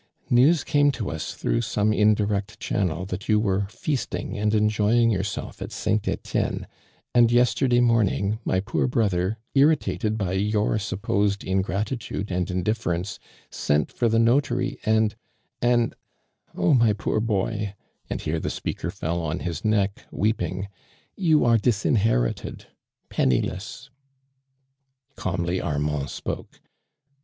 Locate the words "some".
1.61-1.93